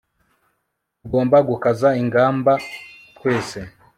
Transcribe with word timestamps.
tugomba 1.01 1.37
gukaza 1.49 1.89
ingamba 2.01 2.53
twese 3.15 3.59